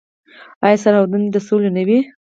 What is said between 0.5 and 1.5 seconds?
آیا سرحدونه دې د